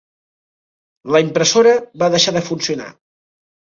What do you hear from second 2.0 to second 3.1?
va deixar de funcionar.